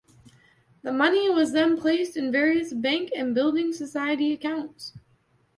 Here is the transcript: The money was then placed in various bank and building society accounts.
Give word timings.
The 0.81 0.91
money 0.91 1.29
was 1.29 1.51
then 1.51 1.77
placed 1.79 2.17
in 2.17 2.31
various 2.31 2.73
bank 2.73 3.11
and 3.15 3.35
building 3.35 3.71
society 3.71 4.33
accounts. 4.33 4.93